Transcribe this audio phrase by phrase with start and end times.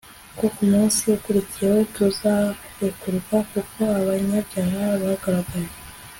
[0.37, 5.71] ko Ku munsi ukurikiyeho tuzarekurwa kuko abanyabyaha bagaragaye